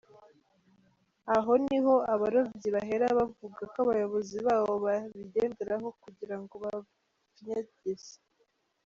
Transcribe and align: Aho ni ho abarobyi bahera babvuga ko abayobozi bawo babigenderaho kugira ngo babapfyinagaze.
Aho 1.35 1.51
ni 1.65 1.77
ho 1.83 1.93
abarobyi 2.13 2.67
bahera 2.75 3.07
babvuga 3.17 3.61
ko 3.71 3.77
abayobozi 3.85 4.37
bawo 4.47 4.71
babigenderaho 4.85 5.87
kugira 6.03 6.35
ngo 6.41 6.55
babapfyinagaze. 6.63 8.13